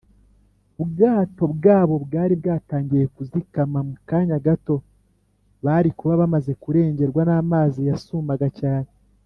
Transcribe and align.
ubwato 0.83 1.43
bwabo 1.55 1.95
bwari 2.05 2.33
bwatangiye 2.41 3.05
kuzikama 3.15 3.79
mu 3.87 3.95
kanya 4.09 4.37
gato 4.47 4.75
bari 5.65 5.89
kuba 5.97 6.13
bamaze 6.21 6.51
kurengerwa 6.61 7.21
n’amazi 7.25 7.81
yasumaga 7.89 8.47
cyane 8.59 8.89